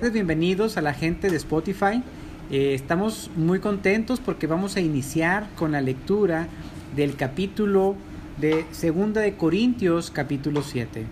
Bienvenidos 0.00 0.76
a 0.76 0.82
la 0.82 0.92
gente 0.92 1.30
de 1.30 1.36
Spotify. 1.36 2.02
Eh, 2.50 2.74
estamos 2.74 3.30
muy 3.34 3.60
contentos 3.60 4.20
porque 4.20 4.46
vamos 4.46 4.76
a 4.76 4.80
iniciar 4.80 5.48
con 5.56 5.72
la 5.72 5.80
lectura 5.80 6.48
del 6.94 7.16
capítulo 7.16 7.96
de 8.38 8.66
Segunda 8.72 9.22
de 9.22 9.36
Corintios, 9.36 10.10
capítulo 10.10 10.62
7. 10.62 11.06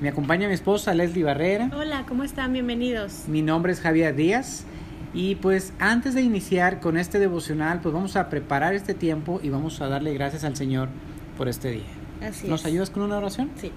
Me 0.00 0.08
acompaña 0.08 0.48
mi 0.48 0.54
esposa 0.54 0.94
Leslie 0.94 1.22
Barrera. 1.22 1.70
Hola, 1.76 2.06
¿cómo 2.08 2.24
están? 2.24 2.52
Bienvenidos. 2.54 3.24
Mi 3.28 3.42
nombre 3.42 3.72
es 3.72 3.80
Javier 3.80 4.16
Díaz. 4.16 4.64
Y 5.12 5.36
pues 5.36 5.74
antes 5.78 6.14
de 6.14 6.22
iniciar 6.22 6.80
con 6.80 6.96
este 6.96 7.18
devocional, 7.18 7.80
pues 7.82 7.94
vamos 7.94 8.16
a 8.16 8.30
preparar 8.30 8.74
este 8.74 8.94
tiempo 8.94 9.38
y 9.42 9.50
vamos 9.50 9.80
a 9.80 9.88
darle 9.88 10.12
gracias 10.14 10.44
al 10.44 10.56
Señor 10.56 10.88
por 11.36 11.48
este 11.48 11.70
día. 11.70 11.84
Así 12.20 12.48
¿Nos 12.48 12.62
es. 12.62 12.66
ayudas 12.66 12.90
con 12.90 13.02
una 13.02 13.18
oración? 13.18 13.50
Sí. 13.56 13.70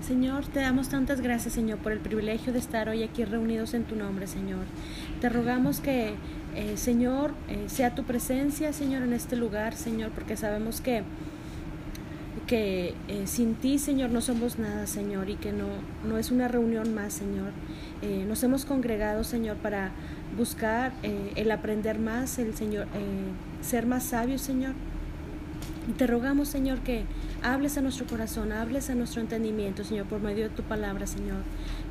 Señor, 0.00 0.46
te 0.46 0.60
damos 0.60 0.88
tantas 0.88 1.20
gracias, 1.20 1.54
Señor, 1.54 1.78
por 1.78 1.92
el 1.92 1.98
privilegio 1.98 2.52
de 2.52 2.60
estar 2.60 2.88
hoy 2.88 3.02
aquí 3.02 3.24
reunidos 3.24 3.74
en 3.74 3.84
tu 3.84 3.96
nombre, 3.96 4.26
Señor. 4.26 4.64
Te 5.20 5.28
rogamos 5.28 5.80
que, 5.80 6.14
eh, 6.54 6.76
Señor, 6.76 7.32
eh, 7.48 7.64
sea 7.66 7.94
tu 7.94 8.04
presencia, 8.04 8.72
Señor, 8.72 9.02
en 9.02 9.12
este 9.12 9.36
lugar, 9.36 9.74
Señor, 9.74 10.10
porque 10.12 10.36
sabemos 10.36 10.80
que, 10.80 11.02
que 12.46 12.94
eh, 13.08 13.26
sin 13.26 13.56
ti, 13.56 13.78
Señor, 13.78 14.10
no 14.10 14.20
somos 14.20 14.58
nada, 14.58 14.86
Señor, 14.86 15.28
y 15.30 15.34
que 15.34 15.52
no, 15.52 15.66
no 16.08 16.16
es 16.16 16.30
una 16.30 16.48
reunión 16.48 16.94
más, 16.94 17.12
Señor. 17.12 17.50
Nos 18.28 18.44
hemos 18.44 18.64
congregado, 18.64 19.24
Señor, 19.24 19.56
para 19.56 19.90
buscar 20.36 20.92
el 21.02 21.50
aprender 21.50 21.98
más, 21.98 22.38
el 22.38 22.54
Señor, 22.54 22.86
ser 23.60 23.86
más 23.86 24.04
sabios, 24.04 24.40
Señor. 24.40 24.74
Te 25.96 26.06
rogamos, 26.06 26.48
Señor, 26.48 26.80
que 26.80 27.04
hables 27.42 27.78
a 27.78 27.80
nuestro 27.80 28.06
corazón, 28.06 28.52
hables 28.52 28.90
a 28.90 28.94
nuestro 28.94 29.20
entendimiento, 29.20 29.84
Señor, 29.84 30.06
por 30.06 30.20
medio 30.20 30.44
de 30.44 30.50
tu 30.50 30.62
palabra, 30.62 31.06
Señor. 31.06 31.38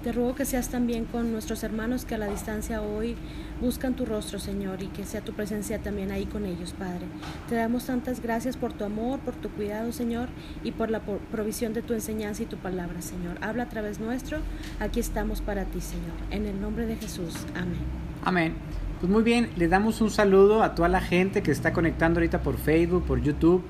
Te 0.04 0.12
ruego 0.12 0.36
que 0.36 0.46
seas 0.46 0.70
también 0.70 1.06
con 1.06 1.32
nuestros 1.32 1.64
hermanos 1.64 2.06
que 2.06 2.16
a 2.16 2.18
la 2.18 2.28
distancia 2.28 2.82
hoy 2.82 3.16
buscan 3.60 3.96
tu 3.96 4.06
rostro, 4.06 4.40
Señor, 4.40 4.84
y 4.84 4.88
que 4.88 5.04
sea 5.04 5.22
tu 5.22 5.34
presencia 5.34 5.80
también 5.80 6.12
ahí 6.12 6.26
con 6.26 6.46
ellos, 6.46 6.74
Padre. 6.78 7.06
Te 7.50 7.56
damos 7.56 7.86
tantas 7.86 8.22
gracias 8.22 8.56
por 8.56 8.72
tu 8.72 8.84
amor, 8.84 9.20
por 9.20 9.36
tu 9.36 9.50
cuidado, 9.50 9.92
Señor, 9.92 10.30
y 10.64 10.72
por 10.72 10.92
la 10.92 11.02
provisión 11.02 11.74
de 11.74 11.82
tu 11.82 11.94
enseñanza 11.94 12.44
y 12.44 12.46
tu 12.46 12.58
palabra, 12.58 13.02
Señor. 13.02 13.38
Habla 13.42 13.64
a 13.64 13.70
través 13.70 14.00
nuestro, 14.00 14.40
aquí 14.80 15.00
estamos 15.00 15.42
para 15.42 15.66
ti, 15.66 15.82
Señor. 15.82 16.16
En 16.30 16.46
el 16.46 16.62
nombre 16.62 16.86
de 16.86 16.96
Jesús, 16.96 17.34
amén. 17.56 17.82
Amén. 18.24 18.87
Pues 19.00 19.12
muy 19.12 19.22
bien, 19.22 19.50
le 19.58 19.68
damos 19.68 20.02
un 20.02 20.10
saludo 20.10 20.64
a 20.64 20.74
toda 20.74 20.90
la 20.90 21.02
gente 21.02 21.44
que 21.44 21.52
está 21.52 21.72
conectando 21.72 22.20
ahorita 22.20 22.42
por 22.42 22.58
Facebook, 22.58 23.06
por 23.06 23.22
YouTube. 23.22 23.62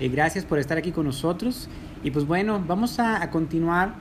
Eh, 0.00 0.08
gracias 0.08 0.46
por 0.46 0.58
estar 0.58 0.78
aquí 0.78 0.90
con 0.90 1.04
nosotros. 1.04 1.68
Y 2.02 2.12
pues 2.12 2.26
bueno, 2.26 2.64
vamos 2.66 2.98
a, 2.98 3.22
a 3.22 3.30
continuar 3.30 3.92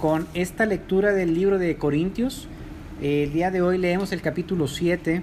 con 0.00 0.26
esta 0.32 0.64
lectura 0.64 1.12
del 1.12 1.34
libro 1.34 1.58
de 1.58 1.76
Corintios. 1.76 2.48
Eh, 3.02 3.24
el 3.24 3.34
día 3.34 3.50
de 3.50 3.60
hoy 3.60 3.76
leemos 3.76 4.12
el 4.12 4.22
capítulo 4.22 4.66
7 4.66 5.22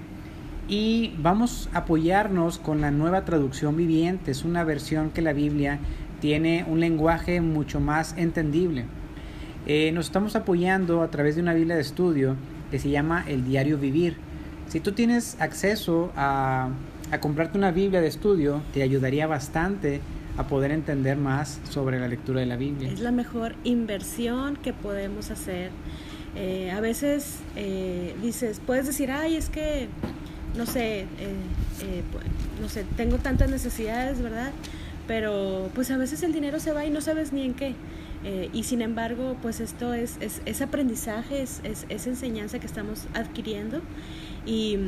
y 0.68 1.14
vamos 1.18 1.68
a 1.72 1.78
apoyarnos 1.78 2.58
con 2.58 2.80
la 2.80 2.92
nueva 2.92 3.24
traducción 3.24 3.76
viviente. 3.76 4.30
Es 4.30 4.44
una 4.44 4.62
versión 4.62 5.10
que 5.10 5.20
la 5.20 5.32
Biblia 5.32 5.80
tiene 6.20 6.64
un 6.68 6.78
lenguaje 6.78 7.40
mucho 7.40 7.80
más 7.80 8.14
entendible. 8.16 8.84
Eh, 9.66 9.90
nos 9.90 10.06
estamos 10.06 10.36
apoyando 10.36 11.02
a 11.02 11.10
través 11.10 11.34
de 11.34 11.42
una 11.42 11.54
Biblia 11.54 11.74
de 11.74 11.82
estudio 11.82 12.36
que 12.70 12.78
se 12.78 12.88
llama 12.88 13.24
El 13.26 13.44
Diario 13.44 13.78
Vivir. 13.78 14.30
Si 14.72 14.80
tú 14.80 14.92
tienes 14.92 15.36
acceso 15.38 16.10
a, 16.16 16.70
a 17.10 17.20
comprarte 17.20 17.58
una 17.58 17.72
Biblia 17.72 18.00
de 18.00 18.06
estudio, 18.08 18.62
te 18.72 18.82
ayudaría 18.82 19.26
bastante 19.26 20.00
a 20.38 20.46
poder 20.46 20.70
entender 20.70 21.18
más 21.18 21.60
sobre 21.68 22.00
la 22.00 22.08
lectura 22.08 22.40
de 22.40 22.46
la 22.46 22.56
Biblia. 22.56 22.90
Es 22.90 23.00
la 23.00 23.12
mejor 23.12 23.54
inversión 23.64 24.56
que 24.56 24.72
podemos 24.72 25.30
hacer. 25.30 25.68
Eh, 26.36 26.70
a 26.70 26.80
veces 26.80 27.40
eh, 27.54 28.14
dices, 28.22 28.62
puedes 28.66 28.86
decir, 28.86 29.10
ay, 29.10 29.36
es 29.36 29.50
que, 29.50 29.88
no 30.56 30.64
sé, 30.64 31.00
eh, 31.00 31.06
eh, 31.82 32.02
pu- 32.10 32.62
no 32.62 32.70
sé, 32.70 32.86
tengo 32.96 33.18
tantas 33.18 33.50
necesidades, 33.50 34.22
¿verdad? 34.22 34.52
Pero 35.06 35.68
pues 35.74 35.90
a 35.90 35.98
veces 35.98 36.22
el 36.22 36.32
dinero 36.32 36.60
se 36.60 36.72
va 36.72 36.86
y 36.86 36.90
no 36.90 37.02
sabes 37.02 37.34
ni 37.34 37.42
en 37.42 37.52
qué. 37.52 37.74
Eh, 38.24 38.48
y 38.54 38.62
sin 38.62 38.80
embargo, 38.80 39.36
pues 39.42 39.60
esto 39.60 39.92
es, 39.92 40.16
es, 40.20 40.40
es 40.46 40.62
aprendizaje, 40.62 41.42
es, 41.42 41.60
es, 41.62 41.84
es 41.90 42.06
enseñanza 42.06 42.58
que 42.58 42.66
estamos 42.66 43.06
adquiriendo. 43.12 43.82
Y, 44.46 44.78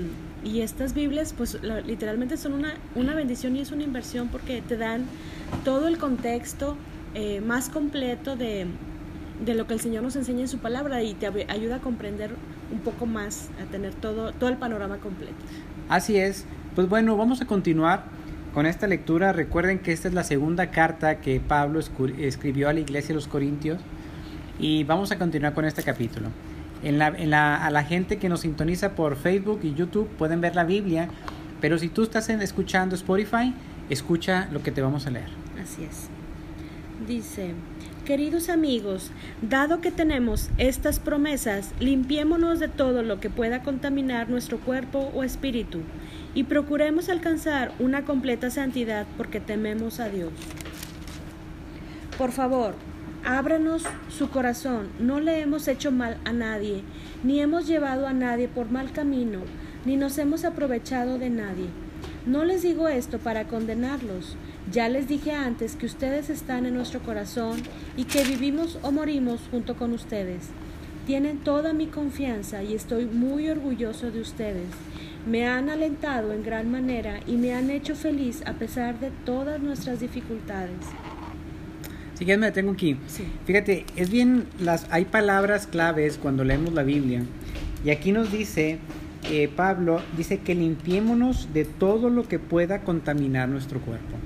estas 0.45 0.93
Biblias, 0.93 1.33
pues 1.37 1.59
la- 1.63 1.81
literalmente 1.81 2.37
son 2.37 2.53
una, 2.53 2.75
una 2.95 3.15
bendición 3.15 3.57
y 3.57 3.61
es 3.61 3.73
una 3.73 3.83
inversión 3.83 4.29
porque 4.29 4.61
te 4.61 4.77
dan 4.77 5.07
todo 5.65 5.89
el 5.89 5.97
contexto 5.97 6.77
eh, 7.15 7.41
más 7.41 7.71
completo 7.71 8.37
de, 8.37 8.67
de 9.45 9.55
lo 9.55 9.67
que 9.67 9.75
el 9.75 9.81
Señor 9.81 10.03
nos 10.03 10.17
enseña 10.17 10.41
en 10.41 10.49
su 10.49 10.59
palabra 10.59 11.03
y 11.03 11.15
te 11.15 11.27
ayuda 11.49 11.77
a 11.77 11.79
comprender 11.79 12.31
un 12.73 12.81
poco 12.81 13.07
más, 13.07 13.49
a 13.63 13.71
tener 13.71 13.95
todo, 13.95 14.33
todo 14.33 14.51
el 14.51 14.57
panorama 14.57 14.99
completo. 14.99 15.35
Así 15.89 16.17
es. 16.17 16.45
Pues 16.75 16.89
bueno, 16.89 17.17
vamos 17.17 17.41
a 17.41 17.47
continuar 17.47 18.05
con 18.53 18.67
esta 18.67 18.87
lectura. 18.87 19.33
Recuerden 19.33 19.79
que 19.79 19.93
esta 19.93 20.09
es 20.09 20.15
la 20.15 20.25
segunda 20.25 20.71
carta 20.71 21.21
que 21.21 21.41
Pablo 21.41 21.81
escribió 22.19 22.69
a 22.69 22.73
la 22.73 22.81
iglesia 22.81 23.09
de 23.09 23.15
los 23.15 23.29
Corintios. 23.29 23.81
Y 24.59 24.85
vamos 24.85 25.11
a 25.11 25.19
continuar 25.19 25.55
con 25.55 25.65
este 25.65 25.83
capítulo. 25.83 26.29
La, 26.85 27.57
a 27.57 27.71
la 27.71 27.85
gente 27.85 28.19
que 28.19 28.29
nos 28.29 28.41
sintoniza 28.41 28.95
por 28.95 29.17
Facebook 29.17 29.61
y 29.63 29.75
YouTube 29.75 30.09
pueden 30.19 30.41
ver 30.41 30.55
la 30.55 30.65
Biblia. 30.65 31.09
Pero 31.61 31.79
si 31.79 31.89
tú 31.89 32.03
estás 32.03 32.29
escuchando 32.29 32.95
Spotify, 32.95 33.55
escucha 33.89 34.49
lo 34.53 34.63
que 34.63 34.71
te 34.71 34.83
vamos 34.83 35.07
a 35.07 35.11
leer. 35.11 35.29
Así 35.63 35.85
es. 35.85 36.09
Dice, 37.07 37.55
queridos 38.05 38.49
amigos, 38.49 39.11
dado 39.43 39.81
que 39.81 39.91
tenemos 39.91 40.49
estas 40.59 41.01
promesas, 41.01 41.73
limpiémonos 41.81 42.61
de 42.61 42.69
todo 42.69 43.03
lo 43.03 43.21
que 43.21 43.31
pueda 43.31 43.63
contaminar 43.63 44.31
nuestro 44.31 44.59
cuerpo 44.59 45.11
o 45.15 45.25
espíritu 45.25 45.81
y 46.35 46.45
procuremos 46.45 47.09
alcanzar 47.09 47.73
una 47.79 48.05
completa 48.05 48.51
santidad 48.51 49.07
porque 49.17 49.41
tememos 49.41 50.01
a 50.01 50.09
Dios. 50.09 50.33
Por 52.17 52.31
favor, 52.31 52.75
ábranos 53.25 53.83
su 54.09 54.29
corazón. 54.31 54.89
No 54.99 55.21
le 55.21 55.41
hemos 55.41 55.67
hecho 55.69 55.91
mal 55.91 56.19
a 56.25 56.33
nadie, 56.33 56.83
ni 57.23 57.41
hemos 57.41 57.67
llevado 57.67 58.07
a 58.07 58.13
nadie 58.13 58.49
por 58.49 58.71
mal 58.71 58.93
camino, 58.93 59.41
ni 59.85 59.97
nos 59.97 60.19
hemos 60.19 60.45
aprovechado 60.45 61.19
de 61.19 61.31
nadie. 61.31 61.69
No 62.27 62.45
les 62.45 62.63
digo 62.63 62.89
esto 62.89 63.19
para 63.19 63.45
condenarlos. 63.45 64.37
Ya 64.71 64.89
les 64.89 65.09
dije 65.09 65.33
antes 65.33 65.77
que 65.77 65.87
ustedes 65.87 66.31
están 66.31 66.67
en 66.67 66.75
nuestro 66.75 67.01
corazón 67.01 67.63
y 67.97 68.05
que 68.05 68.25
vivimos 68.25 68.79
o 68.83 68.93
morimos 68.93 69.41
junto 69.51 69.77
con 69.77 69.93
ustedes. 69.93 70.49
Tienen 71.07 71.39
toda 71.39 71.75
mi 71.75 71.87
confianza 71.87 72.63
y 72.63 72.75
estoy 72.75 73.05
muy 73.05 73.49
orgulloso 73.51 74.11
de 74.11 74.21
ustedes. 74.21 74.69
Me 75.27 75.47
han 75.47 75.69
alentado 75.69 76.33
en 76.33 76.43
gran 76.43 76.71
manera 76.71 77.21
y 77.27 77.37
me 77.37 77.55
han 77.55 77.71
hecho 77.71 77.95
feliz 77.95 78.43
a 78.47 78.55
pesar 78.55 79.01
de 79.01 79.11
todas 79.25 79.61
nuestras 79.61 80.01
dificultades. 80.01 80.79
Si 82.15 82.25
quieres 82.25 82.41
me 82.41 82.47
detengo 82.47 82.73
aquí. 82.73 82.97
Sí. 83.07 83.25
Fíjate, 83.45 83.85
es 83.97 84.11
bien, 84.11 84.47
las, 84.61 84.87
hay 84.91 85.05
palabras 85.05 85.67
claves 85.67 86.19
cuando 86.21 86.45
leemos 86.45 86.73
la 86.73 86.83
Biblia. 86.83 87.23
Y 87.85 87.91
aquí 87.91 88.13
nos 88.13 88.33
dice, 88.33 88.79
eh, 89.31 89.49
Pablo, 89.55 90.01
dice 90.17 90.39
que 90.39 90.55
limpiémonos 90.55 91.53
de 91.53 91.65
todo 91.65 92.11
lo 92.11 92.27
que 92.29 92.39
pueda 92.39 92.83
contaminar 92.83 93.49
nuestro 93.49 93.81
cuerpo. 93.81 94.17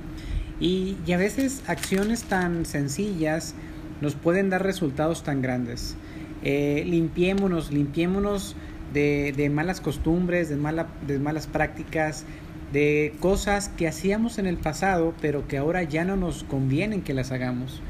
Y, 0.61 0.97
y 1.07 1.13
a 1.13 1.19
veces 1.19 1.63
acciones 1.67 2.25
tan 2.25 2.67
sencillas 2.67 3.55
nos 4.01 4.15
pueden 4.15 4.51
dar 4.51 4.63
resultados 4.63 5.23
tan 5.23 5.43
grandes. 5.43 5.97
Eh, 6.45 6.85
limpiémonos, 6.87 7.73
limpiémonos 7.73 8.55
de, 8.93 9.33
de 9.37 9.51
malas 9.51 9.81
costumbres, 9.81 10.49
de, 10.49 10.57
mala, 10.57 10.89
de 11.07 11.19
malas 11.19 11.47
prácticas, 11.47 12.25
de 12.73 13.15
cosas 13.21 13.71
que 13.71 13.89
hacíamos 13.89 14.39
en 14.39 14.47
el 14.47 14.57
pasado, 14.57 15.15
pero 15.21 15.49
que 15.49 15.57
ahora 15.57 15.83
ya 15.83 16.05
no 16.05 16.17
nos 16.17 16.45
convienen 16.45 17.03
que 17.03 17.15
las 17.15 17.33
hagamos. 17.33 17.81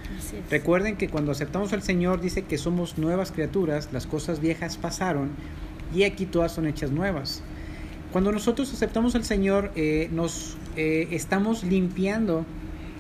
Recuerden 0.51 0.97
que 0.97 1.09
cuando 1.09 1.33
aceptamos 1.33 1.73
al 1.73 1.83
Señor 1.83 2.21
dice 2.21 2.43
que 2.43 2.59
somos 2.59 2.99
nuevas 2.99 3.33
criaturas, 3.33 3.89
las 3.93 4.07
cosas 4.07 4.41
viejas 4.41 4.77
pasaron 4.77 5.31
y 5.95 6.05
aquí 6.05 6.27
todas 6.27 6.53
son 6.53 6.67
hechas 6.67 6.91
nuevas. 6.91 7.43
Cuando 8.13 8.33
nosotros 8.33 8.73
aceptamos 8.73 9.15
al 9.15 9.25
Señor, 9.25 9.73
eh, 9.75 10.09
nos 10.13 10.57
eh, 10.77 11.09
estamos 11.11 11.65
limpiando. 11.65 12.47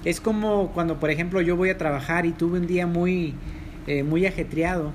Es 0.04 0.20
como 0.20 0.70
cuando, 0.72 1.00
por 1.00 1.10
ejemplo, 1.10 1.40
yo 1.40 1.56
voy 1.56 1.70
a 1.70 1.78
trabajar 1.78 2.26
y 2.26 2.32
tuve 2.32 2.58
un 2.58 2.66
día 2.66 2.86
muy, 2.86 3.34
eh, 3.86 4.02
muy 4.02 4.26
ajetreado. 4.26 4.92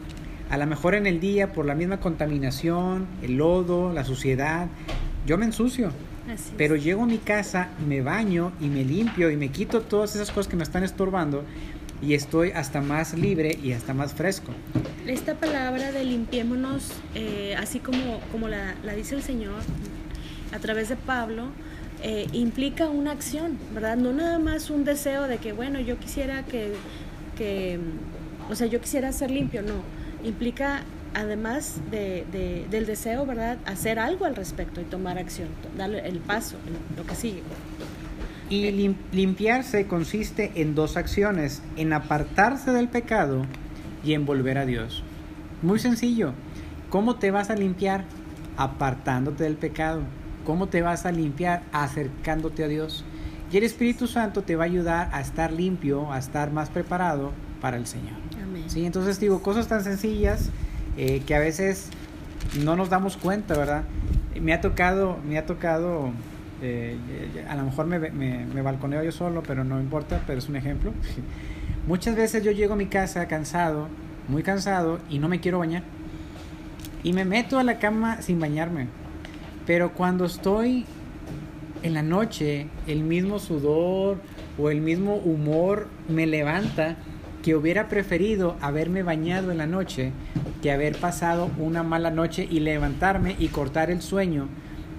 A 0.50 0.58
lo 0.58 0.68
mejor 0.68 0.94
en 0.94 1.08
el 1.08 1.20
día, 1.20 1.52
por 1.52 1.66
la 1.66 1.74
misma 1.74 2.00
contaminación, 2.00 3.08
el 3.24 3.38
lodo, 3.38 3.92
la 3.92 4.04
suciedad, 4.04 4.68
yo 5.26 5.38
me 5.38 5.46
ensucio. 5.46 5.92
Así 6.26 6.50
es. 6.50 6.54
Pero 6.58 6.76
llego 6.76 7.04
a 7.04 7.06
mi 7.06 7.18
casa, 7.18 7.70
me 7.88 8.02
baño 8.02 8.52
y 8.60 8.68
me 8.68 8.84
limpio 8.84 9.30
y 9.30 9.38
me 9.38 9.50
quito 9.50 9.82
todas 9.82 10.16
esas 10.16 10.32
cosas 10.32 10.50
que 10.50 10.56
me 10.56 10.64
están 10.64 10.84
estorbando 10.84 11.44
y 12.02 12.14
estoy 12.14 12.52
hasta 12.52 12.82
más 12.82 13.14
libre 13.14 13.58
y 13.64 13.72
hasta 13.72 13.94
más 13.94 14.14
fresco. 14.14 14.52
Esta 15.08 15.36
palabra 15.36 15.92
de 15.92 16.04
limpiémonos, 16.04 16.92
eh, 17.16 17.56
así 17.58 17.80
como, 17.80 18.20
como 18.32 18.48
la, 18.48 18.76
la 18.84 18.94
dice 18.94 19.16
el 19.16 19.24
Señor 19.24 19.62
a 20.54 20.60
través 20.60 20.90
de 20.90 20.96
Pablo, 20.96 21.48
eh, 22.02 22.28
implica 22.34 22.90
una 22.90 23.12
acción, 23.12 23.58
¿verdad? 23.74 23.96
No 23.96 24.12
nada 24.12 24.38
más 24.38 24.70
un 24.70 24.84
deseo 24.84 25.28
de 25.28 25.38
que, 25.38 25.54
bueno, 25.54 25.80
yo 25.80 25.98
quisiera 25.98 26.44
que, 26.44 26.74
que, 27.38 27.80
o 28.50 28.56
sea, 28.56 28.68
yo 28.68 28.82
quisiera 28.82 29.12
ser 29.14 29.32
limpio, 29.32 29.62
no. 29.62 29.82
Implica 30.28 30.84
además 31.14 31.80
de, 31.92 32.66
del 32.70 32.86
deseo, 32.86 33.26
¿verdad? 33.26 33.58
Hacer 33.66 34.00
algo 34.00 34.26
al 34.26 34.36
respecto 34.36 34.82
y 34.82 34.84
tomar 34.84 35.18
acción, 35.18 35.50
darle 35.78 36.08
el 36.08 36.20
paso, 36.20 36.58
lo 36.98 37.06
que 37.06 37.16
sigue. 37.16 37.44
Y 38.50 38.72
limpiarse 39.12 39.88
consiste 39.88 40.52
en 40.56 40.76
dos 40.76 40.98
acciones, 40.98 41.62
en 41.76 41.94
apartarse 41.94 42.72
del 42.72 42.88
pecado 42.88 43.46
y 44.04 44.14
en 44.14 44.26
volver 44.26 44.58
a 44.58 44.66
Dios. 44.66 45.04
Muy 45.62 45.80
sencillo. 45.80 46.34
¿Cómo 46.90 47.16
te 47.16 47.32
vas 47.32 47.50
a 47.50 47.56
limpiar? 47.56 48.04
Apartándote 48.58 49.46
del 49.46 49.56
pecado. 49.56 50.02
¿Cómo 50.46 50.68
te 50.68 50.82
vas 50.82 51.06
a 51.06 51.12
limpiar? 51.12 51.64
Acercándote 51.72 52.64
a 52.64 52.68
Dios. 52.68 53.06
Y 53.52 53.58
el 53.58 53.64
Espíritu 53.64 54.08
Santo 54.08 54.44
te 54.44 54.56
va 54.56 54.64
a 54.64 54.68
ayudar 54.68 55.10
a 55.14 55.22
estar 55.22 55.52
limpio, 55.52 56.12
a 56.12 56.20
estar 56.20 56.52
más 56.52 56.70
preparado 56.70 57.32
para 57.62 57.78
el 57.78 57.88
Señor. 57.88 58.16
Amén. 58.44 58.64
¿Sí? 58.68 58.86
Entonces 58.86 59.20
digo, 59.20 59.42
cosas 59.42 59.68
tan 59.68 59.84
sencillas 59.84 60.50
eh, 60.98 61.22
que 61.26 61.36
a 61.36 61.40
veces 61.40 61.90
no 62.64 62.76
nos 62.76 62.90
damos 62.90 63.18
cuenta, 63.18 63.58
¿verdad? 63.58 63.84
Me 64.40 64.54
ha 64.54 64.62
tocado, 64.62 65.18
me 65.28 65.38
ha 65.38 65.46
tocado, 65.46 66.12
eh, 66.62 66.98
a 67.48 67.56
lo 67.56 67.64
mejor 67.64 67.86
me, 67.86 68.00
me, 68.00 68.46
me, 68.46 68.62
balconeo 68.62 69.04
yo 69.04 69.12
solo, 69.12 69.44
pero 69.44 69.64
no 69.64 69.80
importa, 69.80 70.22
pero 70.26 70.40
es 70.40 70.50
un 70.50 70.56
ejemplo. 70.56 70.94
Muchas 71.88 72.16
veces 72.16 72.44
yo 72.44 72.52
llego 72.52 72.74
a 72.74 72.78
mi 72.78 72.88
casa 72.88 73.28
cansado, 73.28 73.88
muy 74.28 74.44
cansado, 74.44 75.00
y 75.10 75.20
no 75.20 75.30
me 75.30 75.40
quiero 75.40 75.60
bañar. 75.60 75.84
Y 77.04 77.14
me 77.14 77.26
meto 77.26 77.60
a 77.60 77.64
la 77.64 77.80
cama 77.80 78.22
sin 78.22 78.40
bañarme. 78.40 78.88
Pero 79.66 79.94
cuando 79.94 80.26
estoy 80.26 80.86
en 81.84 81.94
la 81.94 82.02
noche 82.02 82.68
el 82.88 83.04
mismo 83.04 83.40
sudor 83.40 84.18
o 84.58 84.70
el 84.70 84.82
mismo 84.82 85.16
humor 85.16 85.88
me 86.08 86.26
levanta 86.26 86.96
que 87.44 87.56
hubiera 87.56 87.90
preferido 87.90 88.56
haberme 88.62 89.04
bañado 89.04 89.52
en 89.52 89.58
la 89.58 89.68
noche 89.68 90.14
que 90.64 90.72
haber 90.72 90.98
pasado 90.98 91.52
una 91.60 91.84
mala 91.84 92.10
noche 92.10 92.48
y 92.50 92.62
levantarme 92.62 93.36
y 93.38 93.50
cortar 93.50 93.92
el 93.92 94.02
sueño 94.02 94.48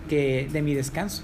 que 0.08 0.48
de 0.52 0.62
mi 0.62 0.74
descanso. 0.74 1.22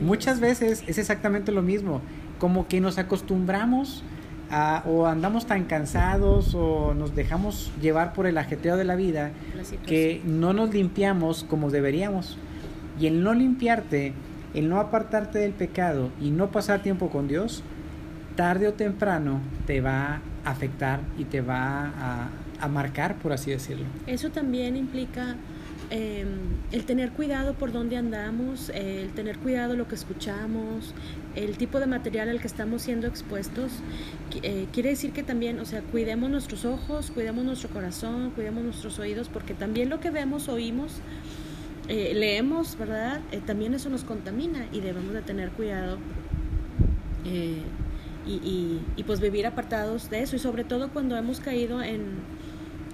Muchas 0.00 0.38
veces 0.38 0.84
es 0.86 0.96
exactamente 0.96 1.52
lo 1.52 1.60
mismo, 1.60 2.00
como 2.38 2.68
que 2.68 2.80
nos 2.80 2.98
acostumbramos 2.98 4.04
a, 4.48 4.84
o 4.86 5.06
andamos 5.06 5.46
tan 5.46 5.64
cansados 5.64 6.54
o 6.54 6.94
nos 6.94 7.14
dejamos 7.14 7.72
llevar 7.82 8.12
por 8.12 8.26
el 8.26 8.38
ajetreo 8.38 8.76
de 8.76 8.84
la 8.84 8.94
vida 8.94 9.32
que 9.86 10.22
no 10.24 10.52
nos 10.52 10.72
limpiamos 10.72 11.44
como 11.44 11.70
deberíamos. 11.70 12.38
Y 13.00 13.08
el 13.08 13.22
no 13.22 13.34
limpiarte 13.34 14.14
el 14.54 14.68
no 14.68 14.80
apartarte 14.80 15.38
del 15.38 15.52
pecado 15.52 16.10
y 16.20 16.30
no 16.30 16.50
pasar 16.50 16.82
tiempo 16.82 17.10
con 17.10 17.28
Dios, 17.28 17.62
tarde 18.38 18.68
o 18.68 18.72
temprano 18.72 19.40
te 19.66 19.80
va 19.80 20.20
a 20.44 20.50
afectar 20.52 21.00
y 21.18 21.24
te 21.24 21.40
va 21.40 22.30
a, 22.60 22.68
marcar, 22.68 23.16
por 23.16 23.32
así 23.32 23.50
decirlo. 23.50 23.84
Eso 24.06 24.30
también 24.30 24.76
implica 24.76 25.34
em, 25.90 26.28
el 26.70 26.84
tener 26.84 27.10
cuidado 27.10 27.54
por 27.54 27.72
dónde 27.72 27.96
andamos, 27.96 28.70
el 28.70 29.10
tener 29.10 29.38
cuidado 29.38 29.74
lo 29.74 29.88
que 29.88 29.96
escuchamos, 29.96 30.94
el 31.34 31.56
tipo 31.56 31.80
de 31.80 31.86
material 31.86 32.28
al 32.28 32.40
que 32.40 32.46
estamos 32.46 32.82
siendo 32.82 33.08
expuestos. 33.08 33.72
Eh, 34.42 34.66
quiere 34.72 34.90
decir 34.90 35.10
que 35.12 35.24
también, 35.24 35.58
o 35.58 35.64
sea, 35.64 35.80
cuidemos 35.82 36.30
nuestros 36.30 36.64
ojos, 36.64 37.10
cuidemos 37.10 37.44
nuestro 37.44 37.70
corazón, 37.70 38.30
cuidemos 38.36 38.62
nuestros 38.62 39.00
oídos, 39.00 39.28
porque 39.28 39.54
también 39.54 39.88
lo 39.88 39.98
que 39.98 40.10
vemos, 40.10 40.48
oímos, 40.48 41.00
eh, 41.88 42.12
leemos, 42.14 42.78
¿verdad? 42.78 43.20
Eh, 43.32 43.40
también 43.44 43.74
eso 43.74 43.88
nos 43.88 44.04
contamina 44.04 44.66
y 44.72 44.80
debemos 44.80 45.12
de 45.12 45.22
tener 45.22 45.50
cuidado 45.50 45.98
eh, 48.28 48.40
y, 48.44 48.80
y, 48.96 49.02
pues 49.04 49.20
vivir 49.20 49.46
apartados 49.46 50.10
de 50.10 50.22
eso 50.22 50.36
y 50.36 50.38
sobre 50.38 50.64
todo 50.64 50.90
cuando 50.90 51.16
hemos 51.16 51.40
caído 51.40 51.82
en, 51.82 52.02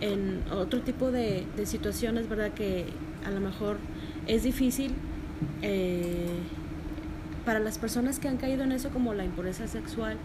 en 0.01 0.43
otro 0.53 0.81
tipo 0.81 1.11
de, 1.11 1.47
de, 1.57 1.67
situaciones, 1.67 2.29
¿verdad? 2.29 2.53
Que 2.53 2.87
a 3.27 3.31
lo 3.31 3.41
mejor 3.41 3.79
es 4.27 4.43
difícil 4.43 4.95
para 7.45 7.59
las 7.59 7.79
personas 7.79 8.19
que 8.19 8.29
han 8.29 8.37
caído 8.37 8.65
en 8.65 8.73
eso 8.73 8.91
como 8.91 9.15
la 9.15 9.25
impureza 9.25 9.67
sexual. 9.67 10.17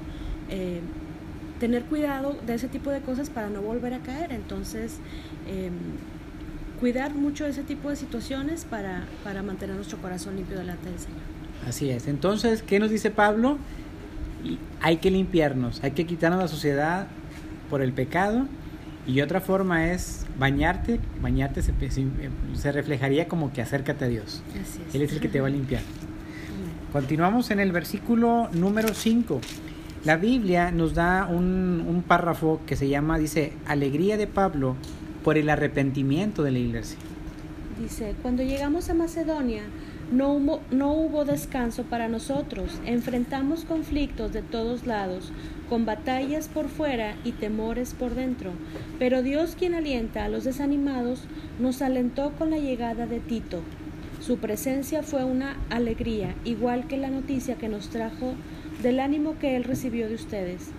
tener 1.59 1.83
cuidado 1.83 2.37
de 2.45 2.53
ese 2.53 2.69
tipo 2.69 2.89
de 2.89 3.01
cosas 3.01 3.29
para 3.29 3.49
no 3.49 3.61
volver 3.61 3.93
a 3.93 3.99
caer. 3.99 4.31
Entonces, 4.31 4.99
em, 5.45 5.73
cuidar 6.79 7.13
mucho 7.13 7.45
ese 7.45 7.63
tipo 7.63 7.89
de 7.89 7.95
situaciones 7.95 8.65
para, 8.65 9.05
para 9.23 9.43
mantener 9.43 9.75
nuestro 9.75 9.97
corazón 9.97 10.37
limpio 10.37 10.57
delante 10.57 10.89
del 10.89 10.99
Señor. 10.99 11.19
Así 11.67 11.89
es. 11.89 12.07
Entonces, 12.07 12.63
¿qué 12.63 12.79
nos 12.79 12.89
dice 12.89 13.11
Pablo? 13.11 13.57
Hay 14.81 14.97
que 14.97 15.11
limpiarnos, 15.11 15.83
hay 15.83 15.91
que 15.91 16.05
quitarnos 16.05 16.39
la 16.39 16.47
sociedad 16.47 17.07
por 17.69 17.81
el 17.81 17.93
pecado. 17.93 18.45
Y 19.07 19.21
otra 19.21 19.41
forma 19.41 19.91
es 19.91 20.25
bañarte. 20.37 20.99
Bañarte 21.21 21.61
se, 21.63 21.73
se 22.53 22.71
reflejaría 22.71 23.27
como 23.27 23.51
que 23.51 23.61
acércate 23.61 24.05
a 24.05 24.07
Dios. 24.07 24.43
Así 24.51 24.81
es. 24.87 24.95
Él 24.95 25.01
es 25.01 25.13
el 25.13 25.19
que 25.19 25.29
te 25.29 25.41
va 25.41 25.47
a 25.47 25.51
limpiar. 25.51 25.81
Continuamos 26.91 27.49
en 27.51 27.59
el 27.59 27.71
versículo 27.71 28.49
número 28.51 28.93
5. 28.93 29.41
La 30.05 30.15
Biblia 30.15 30.71
nos 30.71 30.93
da 30.93 31.27
un, 31.29 31.83
un 31.87 32.03
párrafo 32.03 32.61
que 32.65 32.75
se 32.75 32.87
llama, 32.87 33.17
dice, 33.17 33.53
alegría 33.67 34.15
de 34.17 34.27
Pablo 34.27 34.75
por 35.23 35.37
el 35.37 35.49
arrepentimiento 35.49 36.43
de 36.43 36.51
la 36.51 36.59
iglesia. 36.59 36.97
Dice, 37.81 38.15
cuando 38.21 38.43
llegamos 38.43 38.89
a 38.89 38.93
Macedonia, 38.93 39.63
no 40.11 40.33
hubo, 40.33 40.59
no 40.71 40.93
hubo 40.93 41.23
descanso 41.23 41.83
para 41.83 42.07
nosotros. 42.07 42.79
Enfrentamos 42.85 43.63
conflictos 43.65 44.33
de 44.33 44.41
todos 44.41 44.87
lados, 44.87 45.31
con 45.69 45.85
batallas 45.85 46.47
por 46.47 46.67
fuera 46.67 47.15
y 47.23 47.31
temores 47.31 47.93
por 47.93 48.15
dentro. 48.15 48.51
Pero 48.97 49.21
Dios, 49.21 49.55
quien 49.57 49.75
alienta 49.75 50.25
a 50.25 50.29
los 50.29 50.43
desanimados, 50.43 51.23
nos 51.59 51.81
alentó 51.81 52.31
con 52.31 52.49
la 52.49 52.57
llegada 52.57 53.05
de 53.05 53.19
Tito. 53.19 53.61
Su 54.19 54.37
presencia 54.37 55.03
fue 55.03 55.23
una 55.23 55.57
alegría, 55.69 56.35
igual 56.43 56.87
que 56.87 56.97
la 56.97 57.09
noticia 57.09 57.55
que 57.55 57.69
nos 57.69 57.89
trajo 57.89 58.33
del 58.81 58.99
ánimo 58.99 59.37
que 59.39 59.55
él 59.55 59.63
recibió 59.63 60.09
de 60.09 60.15
ustedes, 60.15 60.71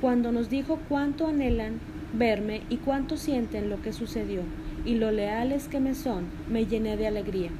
cuando 0.00 0.32
nos 0.32 0.48
dijo 0.48 0.78
cuánto 0.88 1.26
anhelan 1.26 1.80
verme 2.12 2.62
y 2.70 2.76
cuánto 2.76 3.16
sienten 3.16 3.68
lo 3.68 3.82
que 3.82 3.92
sucedió, 3.92 4.42
y 4.84 4.94
lo 4.94 5.10
leales 5.10 5.68
que 5.68 5.80
me 5.80 5.94
son, 5.94 6.26
me 6.48 6.66
llené 6.66 6.96
de 6.96 7.06
alegría. 7.06 7.50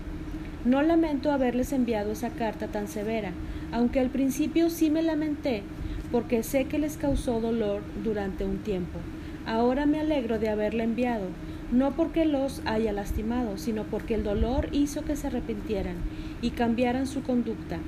No 0.67 0.83
lamento 0.83 1.31
haberles 1.31 1.73
enviado 1.73 2.11
esa 2.11 2.31
carta 2.31 2.67
tan 2.67 2.89
severa, 2.89 3.31
aunque 3.71 4.01
al 4.01 4.11
principio 4.11 4.69
sí 4.69 4.91
me 4.91 5.01
lamenté, 5.01 5.63
porque 6.11 6.43
sé 6.43 6.65
que 6.65 6.81
les 6.81 6.97
causó 6.97 7.41
dolor 7.41 7.83
durante 8.03 8.45
un 8.45 8.59
tiempo. 8.59 8.99
Ahora 9.47 9.87
me 9.87 10.01
alegro 10.01 10.41
de 10.41 10.49
haberla 10.49 10.83
enviado, 10.83 11.29
no 11.71 11.93
porque 11.93 12.25
los 12.25 12.63
haya 12.65 12.93
lastimado, 12.93 13.59
sino 13.59 13.85
porque 13.85 14.17
el 14.17 14.25
dolor 14.25 14.69
hizo 14.73 15.05
que 15.05 15.15
se 15.15 15.29
arrepintieran 15.29 15.95
y 16.43 16.51
cambiaran 16.51 17.07
su 17.07 17.23
conducta. 17.23 17.79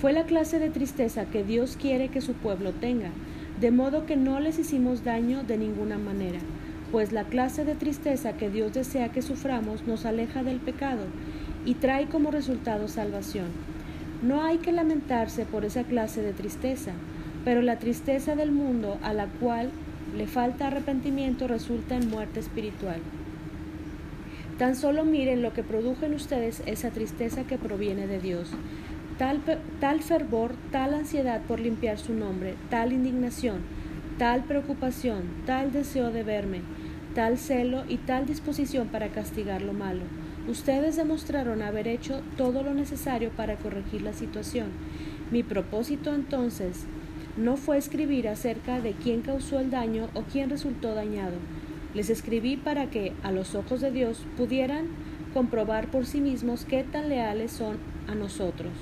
Fue 0.00 0.12
la 0.12 0.22
clase 0.22 0.60
de 0.60 0.70
tristeza 0.70 1.24
que 1.24 1.42
Dios 1.42 1.76
quiere 1.76 2.10
que 2.10 2.20
su 2.20 2.34
pueblo 2.34 2.70
tenga, 2.70 3.10
de 3.60 3.72
modo 3.72 4.06
que 4.06 4.14
no 4.14 4.38
les 4.38 4.60
hicimos 4.60 5.02
daño 5.02 5.42
de 5.42 5.58
ninguna 5.58 5.98
manera, 5.98 6.38
pues 6.92 7.10
la 7.10 7.24
clase 7.24 7.64
de 7.64 7.74
tristeza 7.74 8.34
que 8.34 8.50
Dios 8.50 8.72
desea 8.72 9.10
que 9.10 9.22
suframos 9.22 9.86
nos 9.86 10.04
aleja 10.06 10.44
del 10.44 10.58
pecado 10.58 11.04
y 11.64 11.74
trae 11.74 12.06
como 12.06 12.30
resultado 12.30 12.86
salvación. 12.86 13.46
No 14.22 14.42
hay 14.42 14.58
que 14.58 14.70
lamentarse 14.70 15.44
por 15.44 15.64
esa 15.64 15.82
clase 15.82 16.22
de 16.22 16.32
tristeza, 16.32 16.92
pero 17.44 17.62
la 17.62 17.78
tristeza 17.78 18.36
del 18.36 18.52
mundo 18.52 18.98
a 19.02 19.12
la 19.12 19.26
cual 19.26 19.70
le 20.16 20.28
falta 20.28 20.68
arrepentimiento 20.68 21.48
resulta 21.48 21.96
en 21.96 22.08
muerte 22.08 22.38
espiritual. 22.38 23.00
Tan 24.58 24.76
solo 24.76 25.04
miren 25.04 25.42
lo 25.42 25.52
que 25.52 25.64
produjo 25.64 26.04
en 26.04 26.14
ustedes 26.14 26.62
esa 26.66 26.90
tristeza 26.90 27.44
que 27.44 27.58
proviene 27.58 28.06
de 28.06 28.20
Dios 28.20 28.50
tal, 29.80 30.00
fervor, 30.00 30.52
tal 30.70 30.94
ansiedad 30.94 31.40
por 31.42 31.60
limpiar 31.60 31.98
su 31.98 32.12
nombre, 32.12 32.54
tal 32.70 32.92
indignación, 32.92 33.60
tal 34.18 34.42
preocupación, 34.42 35.22
tal 35.46 35.72
deseo 35.72 36.10
de 36.10 36.22
verme, 36.22 36.60
tal 37.14 37.38
celo 37.38 37.84
y 37.88 37.98
tal 37.98 38.26
disposición 38.26 38.88
para 38.88 39.08
castigar 39.08 39.62
lo 39.62 39.72
malo. 39.72 40.02
Ustedes 40.48 40.96
demostraron 40.96 41.62
haber 41.62 41.86
hecho 41.86 42.20
todo 42.36 42.62
lo 42.62 42.74
necesario 42.74 43.30
para 43.30 43.56
corregir 43.56 44.02
la 44.02 44.12
situación. 44.12 44.68
Mi 45.30 45.42
propósito 45.42 46.14
entonces 46.14 46.86
no 47.36 47.56
fue 47.56 47.78
escribir 47.78 48.28
acerca 48.28 48.80
de 48.80 48.92
quién 48.92 49.22
causó 49.22 49.60
el 49.60 49.70
daño 49.70 50.08
o 50.14 50.22
quién 50.22 50.50
resultó 50.50 50.94
dañado. 50.94 51.36
Les 51.94 52.10
escribí 52.10 52.56
para 52.56 52.90
que, 52.90 53.12
a 53.22 53.30
los 53.30 53.54
ojos 53.54 53.80
de 53.80 53.90
Dios, 53.90 54.24
pudieran 54.36 54.86
comprobar 55.32 55.90
por 55.90 56.06
sí 56.06 56.20
mismos 56.20 56.64
qué 56.64 56.84
tan 56.84 57.08
leales 57.08 57.52
son 57.52 57.76
a 58.08 58.14
nosotros. 58.14 58.72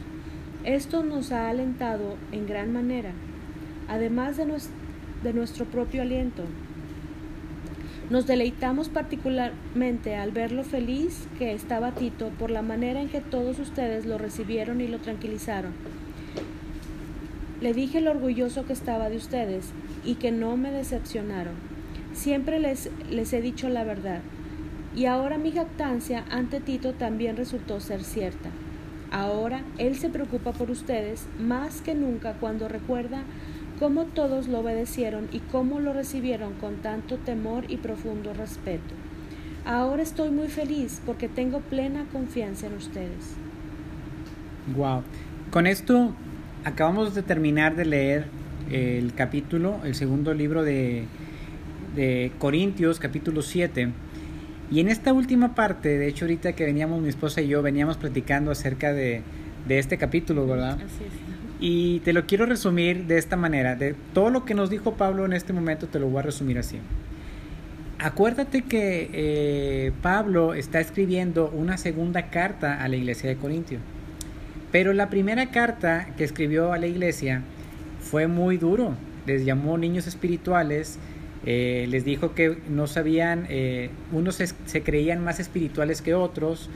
Esto 0.65 1.03
nos 1.03 1.33
ha 1.33 1.49
alentado 1.49 2.17
en 2.33 2.47
gran 2.47 2.73
manera, 2.73 3.13
además 3.89 4.37
de, 4.37 5.33
nuestro 5.33 5.65
propio 5.65 6.03
aliento. 6.03 6.45
Nos 8.11 8.27
deleitamos 8.27 8.89
particularmente 8.89 10.17
al 10.17 10.33
ver 10.33 10.51
lo 10.51 10.65
feliz 10.65 11.29
que 11.39 11.53
estaba 11.53 11.93
Tito 11.93 12.31
por 12.41 12.51
la 12.51 12.61
manera 12.61 13.01
en 13.01 13.09
que 13.09 13.21
todos 13.21 13.61
ustedes 13.61 14.05
lo 14.05 14.19
recibieron 14.19 14.81
y 14.81 14.89
lo 14.89 14.99
tranquilizaron. 14.99 15.73
Le 17.61 17.73
dije 17.73 18.01
lo 18.01 18.11
orgulloso 18.11 18.67
que 18.67 18.73
estaba 18.73 19.09
de 19.11 19.17
ustedes 19.17 19.71
y 20.05 20.17
que 20.17 20.33
no 20.33 20.57
me 20.57 20.73
decepcionaron. 20.73 21.55
siempre 22.13 22.59
les, 22.59 22.91
les 23.09 23.33
he 23.33 23.41
dicho 23.41 23.69
la 23.69 23.85
verdad. 23.85 24.23
Y 24.97 25.05
ahora 25.05 25.39
mi 25.39 25.53
jactancia 25.53 26.25
ante 26.31 26.59
Tito 26.59 26.95
también 26.95 27.37
resultó 27.37 27.79
ser 27.79 28.03
cierta. 28.03 28.51
Ahora 29.13 29.63
Él 29.79 29.97
se 29.97 30.09
preocupa 30.09 30.53
por 30.53 30.73
ustedes 30.73 31.27
más 31.39 31.81
que 31.81 31.95
nunca 31.95 32.33
cuando 32.35 32.67
recuerda 32.67 33.23
cómo 33.81 34.05
todos 34.05 34.47
lo 34.47 34.61
obedecieron 34.61 35.29
y 35.33 35.39
cómo 35.39 35.81
lo 35.81 35.95
recibieron 35.95 36.53
con 36.53 36.77
tanto 36.77 37.17
temor 37.17 37.65
y 37.69 37.79
profundo 37.79 38.35
respeto. 38.35 38.95
Ahora 39.65 40.03
estoy 40.03 40.31
muy 40.31 40.49
feliz 40.49 41.01
porque 41.07 41.29
tengo 41.29 41.61
plena 41.61 42.05
confianza 42.13 42.67
en 42.67 42.75
ustedes. 42.75 43.35
Wow. 44.77 45.03
Con 45.51 45.67
esto 45.67 46.15
acabamos 46.65 47.15
de 47.15 47.23
terminar 47.23 47.75
de 47.75 47.87
leer 47.87 48.27
el 48.71 49.15
capítulo, 49.15 49.81
el 49.85 49.95
segundo 49.95 50.35
libro 50.35 50.63
de, 50.63 51.07
de 51.97 52.33
Corintios, 52.39 52.99
capítulo 52.99 53.41
7. 53.41 53.89
Y 54.71 54.81
en 54.81 54.89
esta 54.89 55.15
última 55.15 55.55
parte, 55.55 55.97
de 55.97 56.07
hecho 56.07 56.27
ahorita 56.27 56.53
que 56.53 56.67
veníamos 56.67 57.01
mi 57.01 57.09
esposa 57.09 57.41
y 57.41 57.49
yo, 57.49 57.63
veníamos 57.63 57.97
platicando 57.97 58.51
acerca 58.51 58.93
de, 58.93 59.23
de 59.67 59.79
este 59.79 59.97
capítulo, 59.97 60.47
¿verdad? 60.47 60.75
Así 60.75 61.05
es. 61.05 61.40
Y 61.61 62.01
te 62.01 62.15
lo 62.15 62.27
quiero 62.27 62.47
resumir 62.47 63.05
de 63.05 63.19
esta 63.19 63.37
manera. 63.37 63.77
De 63.77 63.95
todo 64.15 64.31
lo 64.31 64.47
que 64.47 64.55
nos 64.55 64.71
dijo 64.71 64.95
Pablo 64.95 65.27
en 65.27 65.35
este 65.35 65.53
momento, 65.53 65.87
te 65.89 65.99
lo 65.99 66.09
voy 66.09 66.21
a 66.21 66.23
resumir 66.23 66.59
así. 66.59 66.79
Acuérdate 67.99 68.63
que 68.63 69.11
eh, 69.13 69.93
Pablo 70.01 70.55
está 70.55 70.81
escribiendo 70.81 71.51
una 71.51 71.77
segunda 71.77 72.31
carta 72.31 72.83
a 72.83 72.89
la 72.89 72.97
iglesia 72.97 73.29
de 73.29 73.37
Corintio. 73.37 73.79
Pero 74.73 74.95
la 74.95 75.11
primera 75.11 75.51
carta 75.51 76.09
que 76.17 76.25
escribió 76.25 76.73
a 76.73 76.79
la 76.79 76.87
iglesia 76.87 77.43
fue 78.01 78.27
muy 78.27 78.57
duro. 78.57 78.95
Les 79.27 79.45
llamó 79.45 79.77
niños 79.77 80.07
espirituales, 80.07 80.99
eh, 81.45 81.87
les 81.91 82.07
dijo 82.07 82.35
que 82.35 82.57
no 82.71 82.87
sabían, 82.87 83.45
eh, 83.51 83.91
unos 84.13 84.37
se, 84.37 84.47
se 84.47 84.83
creían 84.83 85.23
más 85.23 85.41
espirituales 85.41 86.01
que 86.01 86.15
otros, 86.15 86.71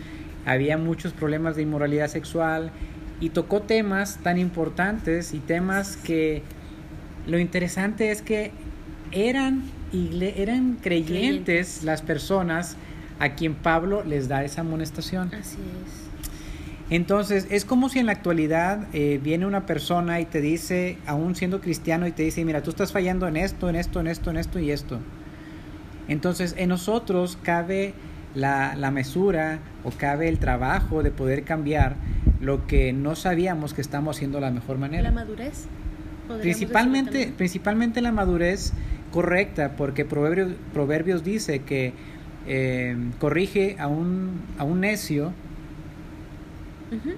había 0.44 0.76
muchos 0.76 1.14
problemas 1.14 1.56
de 1.56 1.62
inmoralidad 1.62 2.08
sexual 2.08 2.70
y 3.24 3.30
tocó 3.30 3.62
temas 3.62 4.18
tan 4.22 4.36
importantes 4.36 5.32
y 5.32 5.38
temas 5.38 5.96
que 5.96 6.42
lo 7.26 7.38
interesante 7.38 8.10
es 8.10 8.20
que 8.20 8.50
eran, 9.12 9.62
eran 9.92 10.74
creyentes, 10.74 10.82
Creyentes. 10.82 11.84
las 11.84 12.02
personas 12.02 12.76
a 13.20 13.30
quien 13.30 13.54
Pablo 13.54 14.04
les 14.04 14.28
da 14.28 14.44
esa 14.44 14.60
amonestación. 14.60 15.32
Así 15.32 15.56
es. 15.56 16.04
Entonces, 16.90 17.46
es 17.48 17.64
como 17.64 17.88
si 17.88 17.98
en 17.98 18.04
la 18.04 18.12
actualidad 18.12 18.88
eh, 18.92 19.18
viene 19.22 19.46
una 19.46 19.64
persona 19.64 20.20
y 20.20 20.26
te 20.26 20.42
dice, 20.42 20.98
aún 21.06 21.34
siendo 21.34 21.62
cristiano, 21.62 22.06
y 22.06 22.12
te 22.12 22.24
dice, 22.24 22.44
mira, 22.44 22.62
tú 22.62 22.68
estás 22.68 22.92
fallando 22.92 23.26
en 23.26 23.38
esto, 23.38 23.70
en 23.70 23.76
esto, 23.76 24.00
en 24.00 24.08
esto, 24.08 24.28
en 24.32 24.36
esto 24.36 24.58
y 24.58 24.70
esto. 24.70 25.00
Entonces, 26.08 26.54
en 26.58 26.68
nosotros 26.68 27.38
cabe 27.42 27.94
la, 28.34 28.76
la 28.76 28.90
mesura 28.90 29.60
o 29.82 29.92
cabe 29.92 30.28
el 30.28 30.38
trabajo 30.38 31.02
de 31.02 31.10
poder 31.10 31.44
cambiar 31.44 31.96
lo 32.44 32.66
que 32.66 32.92
no 32.92 33.16
sabíamos 33.16 33.74
que 33.74 33.80
estamos 33.80 34.16
haciendo 34.16 34.38
de 34.38 34.42
la 34.42 34.50
mejor 34.50 34.78
manera. 34.78 35.02
La 35.02 35.12
madurez. 35.12 35.66
Principalmente, 36.40 37.32
principalmente 37.36 38.00
la 38.00 38.12
madurez 38.12 38.72
correcta, 39.10 39.76
porque 39.76 40.04
Proverbios, 40.04 40.52
Proverbios 40.72 41.22
dice 41.22 41.60
que 41.60 41.92
eh, 42.46 42.96
corrige 43.18 43.76
a 43.78 43.88
un, 43.88 44.40
a 44.58 44.64
un 44.64 44.80
necio 44.80 45.32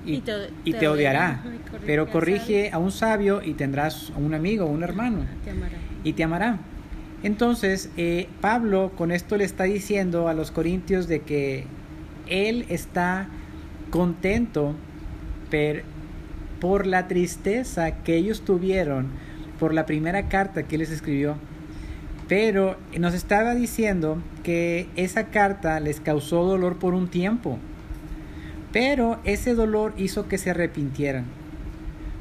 y, 0.05 0.23
y 0.65 0.73
te, 0.73 0.89
odiará, 0.89 1.43
pero 1.85 2.09
corrige 2.09 2.71
a 2.73 2.79
un 2.79 2.91
sabio 2.91 3.43
y 3.43 3.55
tendrás 3.55 4.11
un 4.17 4.35
amigo, 4.35 4.67
un 4.67 4.83
hermano, 4.83 5.27
Te 5.45 5.53
y 6.09 6.13
te 6.15 6.25
amará. 6.25 6.59
Entonces, 7.23 7.91
eh, 7.97 8.29
Pablo 8.41 8.93
con 8.97 9.11
esto 9.11 9.37
le 9.37 9.45
está 9.45 9.65
diciendo 9.65 10.29
a 10.29 10.35
los 10.35 10.51
corintios 10.51 11.09
de 11.09 11.21
que 11.21 11.65
él 12.27 12.67
está 12.69 13.29
contento 13.91 14.75
por 16.61 16.87
la 16.87 17.09
tristeza 17.09 18.03
que 18.03 18.17
ellos 18.17 18.43
tuvieron 18.43 19.09
por 19.59 19.75
la 19.75 19.87
primera 19.87 20.29
carta 20.29 20.65
que 20.65 20.79
les 20.79 20.91
escribió. 20.91 21.37
Pero 22.29 22.77
nos 22.99 23.15
estaba 23.15 23.55
diciendo 23.55 24.19
que 24.43 24.89
esa 24.97 25.27
carta 25.27 25.79
les 25.81 26.01
causó 26.01 26.45
dolor 26.45 26.79
por 26.79 26.95
un 26.95 27.09
tiempo. 27.09 27.59
Pero 28.73 29.21
ese 29.25 29.55
dolor 29.55 29.95
hizo 29.97 30.29
que 30.29 30.39
se 30.39 30.51
arrepintieran. 30.51 31.25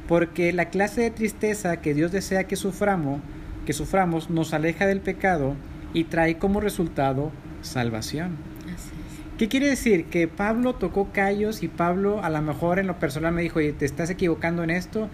Porque 0.07 0.53
la 0.53 0.69
clase 0.69 1.01
de 1.01 1.09
tristeza 1.09 1.77
que 1.77 1.95
Dios 1.95 2.11
desea 2.11 2.45
que 2.45 2.55
suframos, 2.55 3.19
que 3.65 3.73
suframos 3.73 4.29
nos 4.29 4.53
aleja 4.53 4.85
del 4.85 5.01
pecado 5.01 5.55
y 5.93 6.03
trae 6.03 6.37
como 6.37 6.61
resultado 6.61 7.31
salvación. 7.61 8.37
¿Qué 9.37 9.49
quiere 9.49 9.67
decir? 9.67 10.05
Que 10.05 10.27
Pablo 10.27 10.75
tocó 10.75 11.09
callos 11.11 11.61
y 11.63 11.67
Pablo 11.67 12.23
a 12.23 12.29
lo 12.29 12.41
mejor 12.41 12.79
en 12.79 12.87
lo 12.87 12.99
personal 12.99 13.33
me 13.33 13.41
dijo, 13.41 13.59
oye, 13.59 13.73
te 13.73 13.85
estás 13.85 14.09
equivocando 14.09 14.63
en 14.63 14.69
esto 14.69 15.09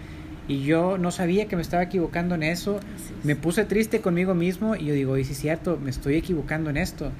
y 0.47 0.63
yo 0.63 0.97
no 0.97 1.11
sabía 1.11 1.47
que 1.47 1.55
me 1.55 1.61
estaba 1.61 1.83
equivocando 1.83 2.35
en 2.35 2.43
eso. 2.43 2.77
Es. 2.77 3.25
Me 3.25 3.35
puse 3.35 3.65
triste 3.65 4.01
conmigo 4.01 4.35
mismo 4.35 4.75
y 4.75 4.85
yo 4.85 4.93
digo, 4.93 5.17
y 5.17 5.23
sí 5.23 5.31
es 5.31 5.39
cierto, 5.39 5.79
me 5.81 5.89
estoy 5.89 6.15
equivocando 6.15 6.69
en 6.69 6.77
esto. 6.77 7.11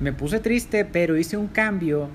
Me 0.00 0.12
puse 0.12 0.38
triste, 0.38 0.84
pero 0.84 1.16
hice 1.16 1.36
un 1.36 1.48
cambio 1.48 2.08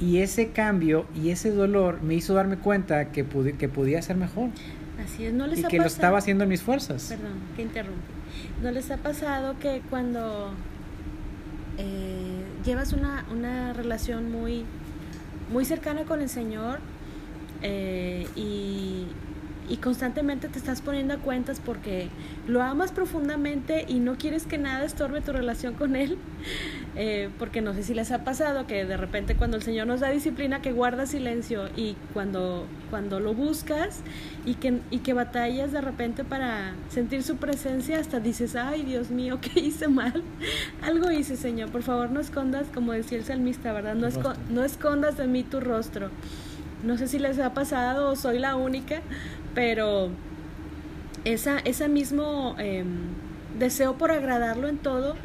y 0.00 0.18
ese 0.18 0.48
cambio 0.48 1.06
y 1.14 1.30
ese 1.30 1.50
dolor 1.50 2.02
me 2.02 2.14
hizo 2.14 2.34
darme 2.34 2.56
cuenta 2.56 3.12
que, 3.12 3.22
pude, 3.22 3.52
que 3.52 3.68
podía 3.68 4.02
ser 4.02 4.16
mejor 4.16 4.50
Así 5.02 5.24
es. 5.24 5.32
¿No 5.32 5.46
les 5.46 5.60
y 5.60 5.64
ha 5.64 5.68
que 5.68 5.78
lo 5.78 5.86
estaba 5.86 6.18
haciendo 6.18 6.44
en 6.44 6.50
mis 6.50 6.62
fuerzas. 6.62 7.06
Perdón, 7.08 7.38
que 7.56 7.62
interrumpe. 7.62 8.00
¿No 8.62 8.70
les 8.70 8.90
ha 8.90 8.98
pasado 8.98 9.58
que 9.58 9.82
cuando 9.90 10.52
eh, 11.78 12.31
llevas 12.64 12.92
una, 12.92 13.24
una 13.30 13.72
relación 13.72 14.30
muy, 14.30 14.64
muy 15.52 15.64
cercana 15.64 16.04
con 16.04 16.22
el 16.22 16.28
Señor 16.28 16.78
eh, 17.62 18.26
y, 18.36 19.06
y 19.68 19.76
constantemente 19.76 20.48
te 20.48 20.58
estás 20.58 20.80
poniendo 20.82 21.14
a 21.14 21.18
cuentas 21.18 21.60
porque 21.64 22.08
lo 22.46 22.62
amas 22.62 22.92
profundamente 22.92 23.84
y 23.88 24.00
no 24.00 24.16
quieres 24.16 24.44
que 24.44 24.58
nada 24.58 24.84
estorbe 24.84 25.20
tu 25.20 25.32
relación 25.32 25.74
con 25.74 25.96
Él? 25.96 26.18
Eh, 26.94 27.30
porque 27.38 27.62
no 27.62 27.72
sé 27.72 27.82
si 27.84 27.94
les 27.94 28.12
ha 28.12 28.22
pasado 28.22 28.66
que 28.66 28.84
de 28.84 28.98
repente 28.98 29.34
cuando 29.34 29.56
el 29.56 29.62
Señor 29.62 29.86
nos 29.86 30.00
da 30.00 30.10
disciplina 30.10 30.60
que 30.60 30.72
guarda 30.72 31.06
silencio 31.06 31.70
y 31.74 31.96
cuando, 32.12 32.66
cuando 32.90 33.18
lo 33.18 33.32
buscas 33.32 34.00
y 34.44 34.56
que, 34.56 34.78
y 34.90 34.98
que 34.98 35.14
batallas 35.14 35.72
de 35.72 35.80
repente 35.80 36.22
para 36.22 36.74
sentir 36.90 37.22
su 37.22 37.36
presencia 37.36 37.98
hasta 37.98 38.20
dices, 38.20 38.56
ay 38.56 38.82
Dios 38.82 39.08
mío, 39.10 39.38
¿qué 39.54 39.60
hice 39.60 39.88
mal? 39.88 40.22
Algo 40.82 41.10
hice 41.10 41.38
Señor, 41.38 41.70
por 41.70 41.82
favor 41.82 42.10
no 42.10 42.20
escondas, 42.20 42.66
como 42.74 42.92
decía 42.92 43.16
el 43.16 43.24
salmista, 43.24 43.72
¿verdad? 43.72 43.94
No, 43.94 44.06
esco- 44.08 44.36
no 44.50 44.62
escondas 44.62 45.16
de 45.16 45.26
mí 45.26 45.44
tu 45.44 45.60
rostro. 45.60 46.10
No 46.84 46.98
sé 46.98 47.08
si 47.08 47.18
les 47.18 47.38
ha 47.38 47.54
pasado 47.54 48.10
o 48.10 48.16
soy 48.16 48.38
la 48.38 48.56
única, 48.56 49.00
pero 49.54 50.10
esa, 51.24 51.58
ese 51.60 51.88
mismo 51.88 52.56
em, 52.58 52.86
deseo 53.58 53.96
por 53.96 54.10
agradarlo 54.10 54.68
en 54.68 54.78
todo 54.78 55.16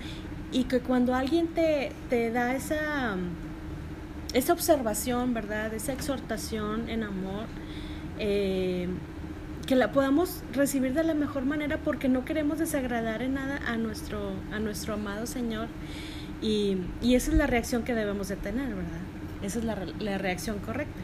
y 0.51 0.65
que 0.65 0.79
cuando 0.79 1.13
alguien 1.15 1.47
te, 1.47 1.91
te 2.09 2.31
da 2.31 2.55
esa, 2.55 3.15
esa 4.33 4.53
observación, 4.53 5.33
¿verdad? 5.33 5.73
Esa 5.73 5.93
exhortación 5.93 6.89
en 6.89 7.03
amor, 7.03 7.45
eh, 8.19 8.87
que 9.65 9.75
la 9.75 9.91
podamos 9.91 10.43
recibir 10.53 10.93
de 10.93 11.03
la 11.03 11.13
mejor 11.13 11.45
manera 11.45 11.77
porque 11.77 12.07
no 12.07 12.23
queremos 12.23 12.57
desagradar 12.57 13.21
en 13.21 13.33
nada 13.33 13.59
a 13.67 13.75
nuestro, 13.75 14.31
a 14.53 14.59
nuestro 14.59 14.93
amado 14.93 15.27
Señor 15.27 15.67
y, 16.41 16.77
y 17.01 17.15
esa 17.15 17.31
es 17.31 17.37
la 17.37 17.47
reacción 17.47 17.83
que 17.83 17.93
debemos 17.93 18.29
de 18.29 18.37
tener, 18.37 18.69
¿verdad? 18.69 19.01
Esa 19.43 19.59
es 19.59 19.65
la, 19.65 19.77
la 19.99 20.17
reacción 20.17 20.59
correcta. 20.59 20.99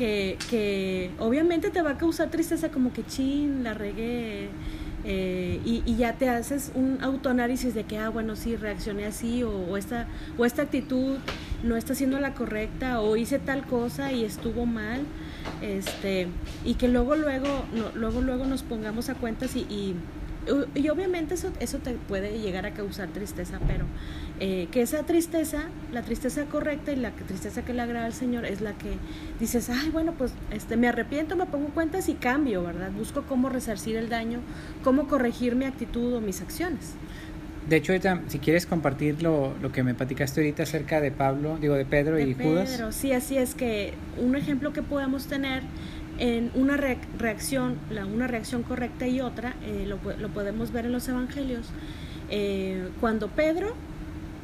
Que, 0.00 1.10
obviamente 1.18 1.68
te 1.68 1.82
va 1.82 1.90
a 1.90 1.98
causar 1.98 2.30
tristeza 2.30 2.70
como 2.70 2.90
que 2.92 3.04
chin, 3.04 3.62
la 3.62 3.74
regué. 3.74 4.48
eh, 5.04 5.60
y, 5.64 5.96
ya 5.96 6.14
te 6.14 6.28
haces 6.28 6.72
un 6.74 6.98
autoanálisis 7.02 7.74
de 7.74 7.84
que, 7.84 7.98
ah, 7.98 8.08
bueno, 8.10 8.34
sí, 8.36 8.56
reaccioné 8.56 9.04
así, 9.06 9.42
o, 9.42 9.50
o 9.50 9.76
esta, 9.76 10.06
o 10.38 10.44
esta 10.46 10.62
actitud 10.62 11.16
no 11.62 11.76
está 11.76 11.94
siendo 11.94 12.18
la 12.20 12.32
correcta, 12.34 13.00
o 13.00 13.16
hice 13.16 13.38
tal 13.38 13.64
cosa 13.66 14.12
y 14.12 14.24
estuvo 14.24 14.64
mal, 14.66 15.00
este, 15.62 16.28
y 16.64 16.74
que 16.74 16.88
luego, 16.88 17.16
luego, 17.16 17.48
no- 17.74 17.90
luego, 17.94 18.20
luego 18.22 18.44
nos 18.46 18.62
pongamos 18.62 19.08
a 19.10 19.14
cuentas 19.14 19.54
y, 19.56 19.60
y, 19.60 19.94
y 20.74 20.88
obviamente 20.88 21.34
eso, 21.34 21.52
eso 21.60 21.78
te 21.78 21.92
puede 21.92 22.38
llegar 22.38 22.66
a 22.66 22.72
causar 22.72 23.08
tristeza, 23.08 23.60
pero 23.66 23.84
eh, 24.40 24.68
que 24.72 24.80
esa 24.82 25.02
tristeza, 25.04 25.64
la 25.92 26.02
tristeza 26.02 26.44
correcta 26.46 26.92
y 26.92 26.96
la 26.96 27.10
tristeza 27.10 27.62
que 27.62 27.74
le 27.74 27.82
agrada 27.82 28.06
al 28.06 28.14
Señor 28.14 28.46
es 28.46 28.60
la 28.60 28.72
que 28.72 28.94
dices, 29.38 29.68
ay, 29.68 29.90
bueno, 29.90 30.14
pues 30.16 30.32
este, 30.50 30.76
me 30.76 30.88
arrepiento, 30.88 31.36
me 31.36 31.46
pongo 31.46 31.68
cuentas 31.68 32.08
y 32.08 32.14
cambio, 32.14 32.62
¿verdad? 32.62 32.90
Busco 32.90 33.22
cómo 33.22 33.50
resarcir 33.50 33.96
el 33.96 34.08
daño, 34.08 34.40
cómo 34.82 35.08
corregir 35.08 35.56
mi 35.56 35.66
actitud 35.66 36.14
o 36.14 36.20
mis 36.20 36.40
acciones. 36.40 36.94
De 37.68 37.76
hecho, 37.76 37.92
si 38.28 38.38
quieres 38.38 38.66
compartir 38.66 39.22
lo, 39.22 39.54
lo 39.60 39.70
que 39.70 39.82
me 39.84 39.94
platicaste 39.94 40.40
ahorita 40.40 40.62
acerca 40.62 41.00
de 41.00 41.12
Pablo, 41.12 41.58
digo, 41.60 41.74
de 41.74 41.84
Pedro 41.84 42.16
De 42.16 42.28
y 42.28 42.34
Judas. 42.34 42.70
Pedro, 42.70 42.90
sí, 42.90 43.12
así 43.12 43.36
es 43.36 43.54
que 43.54 43.92
un 44.18 44.34
ejemplo 44.34 44.72
que 44.72 44.82
podemos 44.82 45.26
tener 45.26 45.62
en 46.20 46.52
una 46.54 46.76
re- 46.76 46.98
reacción, 47.18 47.76
la, 47.90 48.06
una 48.06 48.28
reacción 48.28 48.62
correcta 48.62 49.08
y 49.08 49.20
otra, 49.20 49.54
eh, 49.64 49.86
lo, 49.88 49.98
lo 50.18 50.28
podemos 50.28 50.70
ver 50.70 50.86
en 50.86 50.92
los 50.92 51.08
evangelios, 51.08 51.66
Eh, 52.32 52.90
cuando 53.00 53.26
Pedro 53.26 53.74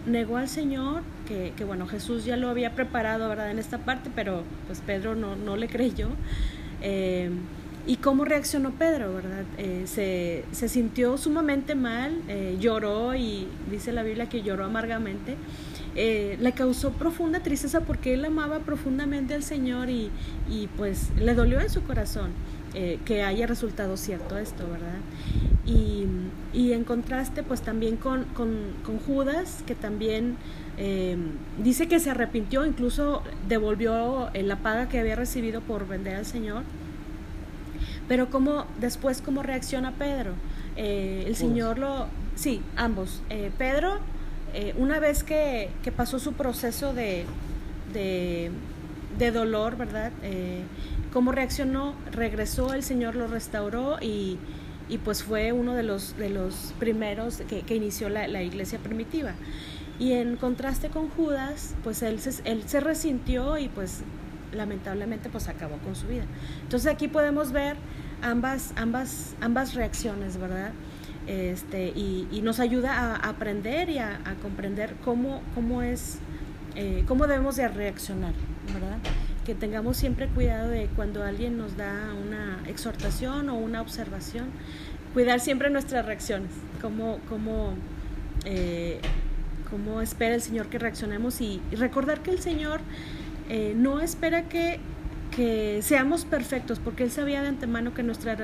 negó 0.06 0.38
al 0.38 0.48
Señor, 0.48 1.02
que, 1.28 1.52
que, 1.56 1.64
bueno, 1.64 1.86
Jesús 1.86 2.24
ya 2.24 2.36
lo 2.36 2.48
había 2.48 2.70
preparado, 2.74 3.28
¿verdad? 3.28 3.50
En 3.52 3.60
esta 3.60 3.78
parte, 3.78 4.10
pero 4.12 4.42
pues 4.66 4.80
Pedro 4.80 5.14
no, 5.14 5.36
no 5.36 5.56
le 5.56 5.68
creyó. 5.68 6.08
Eh, 6.82 7.30
¿Y 7.88 7.98
cómo 7.98 8.24
reaccionó 8.24 8.72
Pedro, 8.72 9.14
verdad? 9.14 9.44
Eh, 9.58 9.84
se, 9.86 10.68
sintió 10.68 11.16
sumamente 11.18 11.76
mal, 11.76 12.20
eh, 12.26 12.56
lloró 12.58 13.14
y 13.14 13.46
dice 13.70 13.92
la 13.92 14.02
Biblia 14.02 14.28
que 14.28 14.42
lloró 14.42 14.64
amargamente. 14.64 15.36
Eh, 15.94 16.36
le 16.40 16.52
causó 16.52 16.90
profunda 16.90 17.40
tristeza 17.40 17.82
porque 17.82 18.14
él 18.14 18.24
amaba 18.24 18.58
profundamente 18.58 19.34
al 19.34 19.44
Señor 19.44 19.88
y, 19.88 20.10
y 20.50 20.66
pues 20.76 21.10
le 21.16 21.34
dolió 21.34 21.60
en 21.60 21.70
su 21.70 21.82
corazón 21.84 22.30
que 23.06 23.22
haya 23.22 23.46
resultado 23.46 23.96
cierto 23.96 24.36
esto, 24.36 24.68
¿verdad? 24.68 24.98
Y, 25.64 26.04
y 26.52 26.72
en 26.74 26.84
contraste 26.84 27.42
pues 27.42 27.62
también 27.62 27.96
con, 27.96 28.24
con, 28.34 28.50
con 28.84 28.98
Judas, 28.98 29.64
que 29.66 29.74
también 29.74 30.36
dice 31.64 31.88
que 31.88 32.00
se 32.00 32.10
arrepintió, 32.10 32.66
incluso 32.66 33.22
devolvió 33.48 34.28
la 34.34 34.56
paga 34.56 34.90
que 34.90 34.98
había 34.98 35.16
recibido 35.16 35.62
por 35.62 35.88
vender 35.88 36.16
al 36.16 36.26
Señor 36.26 36.64
pero 38.08 38.30
cómo, 38.30 38.66
después, 38.80 39.20
¿cómo 39.20 39.42
reacciona 39.42 39.92
Pedro? 39.92 40.32
Eh, 40.76 41.24
el 41.26 41.36
Señor 41.36 41.78
lo... 41.78 42.06
Sí, 42.34 42.60
ambos. 42.76 43.22
Eh, 43.30 43.50
Pedro, 43.56 43.98
eh, 44.54 44.74
una 44.76 45.00
vez 45.00 45.24
que, 45.24 45.70
que, 45.82 45.90
pasó 45.90 46.18
su 46.18 46.34
proceso 46.34 46.92
de, 46.92 47.24
de, 47.92 48.50
de 49.18 49.30
dolor, 49.30 49.76
¿verdad? 49.76 50.12
¿Cómo 51.12 51.32
reaccionó? 51.32 51.94
Regresó, 52.12 52.74
el 52.74 52.82
Señor 52.82 53.16
lo 53.16 53.26
restauró 53.26 53.96
y, 54.02 54.38
y 54.88 54.98
pues 54.98 55.22
fue 55.22 55.52
uno 55.52 55.74
de 55.74 55.82
los, 55.82 56.16
de 56.16 56.28
los 56.28 56.74
primeros 56.78 57.38
que, 57.48 57.62
que 57.62 57.74
inició 57.74 58.08
la, 58.08 58.28
la, 58.28 58.42
iglesia 58.42 58.78
primitiva. 58.78 59.32
Y 59.98 60.12
en 60.12 60.36
contraste 60.36 60.90
con 60.90 61.08
Judas, 61.08 61.74
pues 61.82 62.02
él 62.02 62.20
se, 62.20 62.42
él 62.44 62.64
se 62.66 62.80
resintió 62.80 63.56
y 63.56 63.68
pues 63.68 64.02
lamentablemente 64.52 65.28
pues 65.28 65.48
acabó 65.48 65.76
con 65.78 65.94
su 65.94 66.06
vida. 66.06 66.24
Entonces 66.62 66.92
aquí 66.92 67.08
podemos 67.08 67.52
ver 67.52 67.76
ambas, 68.22 68.72
ambas, 68.76 69.34
ambas 69.40 69.74
reacciones, 69.74 70.38
¿verdad? 70.38 70.72
Este, 71.26 71.88
y, 71.88 72.40
nos 72.42 72.60
ayuda 72.60 73.16
a, 73.16 73.28
aprender 73.28 73.90
y 73.90 73.98
a, 73.98 74.20
comprender 74.42 74.94
cómo, 75.04 75.42
cómo 75.54 75.82
es, 75.82 76.18
eh, 76.76 77.04
cómo 77.08 77.26
debemos 77.26 77.56
de 77.56 77.66
reaccionar, 77.66 78.32
¿verdad? 78.72 78.98
Que 79.44 79.54
tengamos 79.54 79.96
siempre 79.96 80.28
cuidado 80.28 80.68
de 80.68 80.88
cuando 80.94 81.24
alguien 81.24 81.58
nos 81.58 81.76
da 81.76 82.14
una 82.14 82.60
exhortación 82.68 83.48
o 83.48 83.56
una 83.56 83.82
observación, 83.82 84.46
cuidar 85.14 85.40
siempre 85.40 85.68
nuestras 85.68 86.06
reacciones, 86.06 86.50
cómo, 86.80 87.18
cómo, 87.28 87.74
eh, 88.44 89.00
cómo 89.68 90.02
espera 90.02 90.36
el 90.36 90.42
Señor 90.42 90.68
que 90.68 90.78
reaccionemos 90.78 91.40
y 91.40 91.60
recordar 91.72 92.20
que 92.20 92.30
el 92.30 92.38
Señor 92.38 92.80
eh, 93.48 93.74
no 93.76 94.00
espera 94.00 94.48
que, 94.48 94.78
que, 95.34 95.80
seamos 95.82 96.24
perfectos, 96.24 96.78
porque 96.78 97.04
Él 97.04 97.10
sabía 97.10 97.42
de 97.42 97.48
antemano 97.48 97.94
que 97.94 98.02
nuestra 98.02 98.36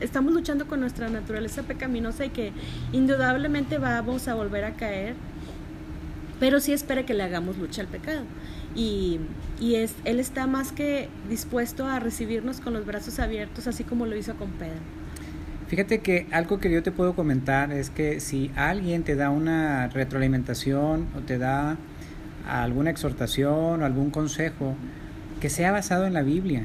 estamos 0.00 0.32
luchando 0.32 0.66
con 0.66 0.80
nuestra 0.80 1.08
naturaleza 1.08 1.62
pecaminosa 1.62 2.24
y 2.26 2.30
que 2.30 2.52
indudablemente 2.92 3.78
vamos 3.78 4.28
a 4.28 4.34
volver 4.34 4.64
a 4.64 4.72
caer, 4.74 5.14
pero 6.40 6.60
sí 6.60 6.72
espera 6.72 7.06
que 7.06 7.14
le 7.14 7.22
hagamos 7.22 7.58
lucha 7.58 7.82
al 7.82 7.88
pecado. 7.88 8.22
Y, 8.74 9.20
y 9.60 9.76
es, 9.76 9.94
Él 10.04 10.18
está 10.18 10.46
más 10.46 10.72
que 10.72 11.08
dispuesto 11.28 11.86
a 11.86 12.00
recibirnos 12.00 12.60
con 12.60 12.72
los 12.72 12.84
brazos 12.84 13.18
abiertos, 13.20 13.66
así 13.66 13.84
como 13.84 14.06
lo 14.06 14.16
hizo 14.16 14.34
con 14.34 14.50
Pedro. 14.50 14.80
Fíjate 15.68 16.00
que 16.00 16.26
algo 16.30 16.58
que 16.58 16.70
yo 16.70 16.82
te 16.82 16.92
puedo 16.92 17.14
comentar 17.14 17.72
es 17.72 17.90
que 17.90 18.20
si 18.20 18.50
alguien 18.54 19.02
te 19.02 19.16
da 19.16 19.30
una 19.30 19.88
retroalimentación 19.88 21.06
o 21.16 21.20
te 21.20 21.38
da 21.38 21.78
alguna 22.46 22.90
exhortación 22.90 23.82
o 23.82 23.84
algún 23.84 24.10
consejo 24.10 24.74
que 25.40 25.50
sea 25.50 25.72
basado 25.72 26.06
en 26.06 26.14
la 26.14 26.22
Biblia. 26.22 26.64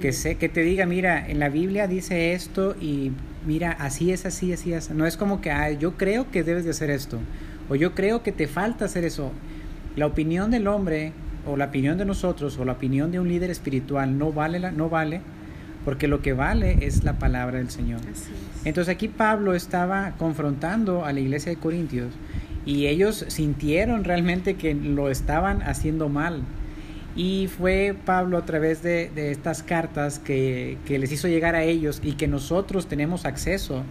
que, 0.00 0.12
sé, 0.12 0.36
que 0.36 0.48
te 0.48 0.60
diga, 0.62 0.86
mira, 0.86 1.26
en 1.28 1.38
la 1.38 1.48
Biblia 1.48 1.86
dice 1.86 2.34
esto 2.34 2.76
y 2.80 3.12
mira, 3.46 3.72
así 3.72 4.12
es, 4.12 4.26
así, 4.26 4.52
así 4.52 4.72
es. 4.72 4.90
No 4.90 5.06
es 5.06 5.16
como 5.16 5.40
que, 5.40 5.50
ah, 5.50 5.70
yo 5.70 5.96
creo 5.96 6.30
que 6.30 6.42
debes 6.42 6.64
de 6.64 6.70
hacer 6.70 6.90
esto 6.90 7.20
o 7.68 7.74
yo 7.74 7.94
creo 7.94 8.22
que 8.22 8.32
te 8.32 8.46
falta 8.46 8.84
hacer 8.84 9.04
eso. 9.04 9.32
La 9.96 10.06
opinión 10.06 10.50
del 10.50 10.66
hombre 10.66 11.12
o 11.46 11.56
la 11.56 11.66
opinión 11.66 11.98
de 11.98 12.04
nosotros 12.04 12.58
o 12.58 12.64
la 12.64 12.72
opinión 12.72 13.12
de 13.12 13.20
un 13.20 13.28
líder 13.28 13.50
espiritual 13.50 14.18
no 14.18 14.32
vale, 14.32 14.58
la, 14.58 14.70
no 14.70 14.88
vale 14.88 15.20
porque 15.84 16.08
lo 16.08 16.22
que 16.22 16.32
vale 16.32 16.78
es 16.80 17.04
la 17.04 17.18
palabra 17.18 17.58
del 17.58 17.70
Señor. 17.70 18.00
Entonces 18.64 18.94
aquí 18.94 19.08
Pablo 19.08 19.54
estaba 19.54 20.12
confrontando 20.18 21.04
a 21.04 21.12
la 21.12 21.20
iglesia 21.20 21.50
de 21.50 21.56
Corintios 21.56 22.14
y 22.66 22.86
ellos 22.86 23.24
sintieron 23.28 24.04
realmente 24.04 24.54
que 24.54 24.74
lo 24.74 25.10
estaban 25.10 25.62
haciendo 25.62 26.08
mal. 26.08 26.42
Y 27.16 27.48
fue 27.48 27.94
Pablo 28.04 28.38
a 28.38 28.44
través 28.44 28.82
de, 28.82 29.10
estas 29.30 29.62
cartas 29.62 30.18
que, 30.18 30.78
les 30.88 31.12
hizo 31.12 31.28
llegar 31.28 31.54
a 31.54 31.62
ellos 31.62 32.00
y 32.02 32.12
que 32.12 32.26
nosotros 32.26 32.88
tenemos 32.88 33.24
acceso 33.24 33.84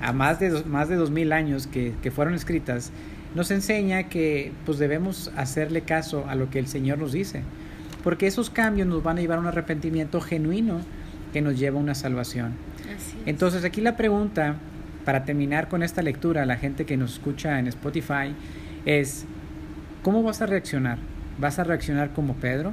a 0.00 0.12
más 0.12 0.40
de, 0.40 0.64
más 0.64 0.88
de 0.88 0.96
dos 0.96 1.10
mil 1.10 1.32
años 1.32 1.68
que, 1.68 1.92
que, 2.02 2.10
fueron 2.10 2.34
escritas, 2.34 2.90
nos 3.36 3.52
enseña 3.52 4.08
que 4.08 4.52
pues 4.66 4.78
debemos 4.78 5.30
hacerle 5.36 5.82
caso 5.82 6.24
a 6.28 6.34
lo 6.34 6.50
que 6.50 6.58
el 6.58 6.66
Señor 6.66 6.98
nos 6.98 7.12
dice, 7.12 7.42
porque 8.02 8.26
esos 8.26 8.50
cambios 8.50 8.88
nos 8.88 9.04
van 9.04 9.18
a 9.18 9.20
llevar 9.20 9.38
a 9.38 9.42
un 9.42 9.46
arrepentimiento 9.46 10.20
genuino 10.20 10.80
que 11.32 11.40
nos 11.40 11.56
lleva 11.58 11.78
a 11.78 11.82
una 11.82 11.94
salvación. 11.94 12.54
Entonces 13.24 13.64
aquí 13.64 13.80
la 13.80 13.96
pregunta 13.96 14.56
para 15.04 15.24
terminar 15.24 15.68
con 15.68 15.82
esta 15.82 16.02
lectura, 16.02 16.46
la 16.46 16.56
gente 16.56 16.86
que 16.86 16.96
nos 16.96 17.14
escucha 17.14 17.58
en 17.58 17.66
Spotify, 17.66 18.34
es, 18.84 19.26
¿cómo 20.02 20.22
vas 20.22 20.42
a 20.42 20.46
reaccionar? 20.46 20.98
¿Vas 21.38 21.58
a 21.58 21.64
reaccionar 21.64 22.12
como 22.12 22.34
Pedro, 22.34 22.72